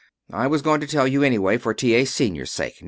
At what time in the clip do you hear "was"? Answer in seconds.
0.47-0.63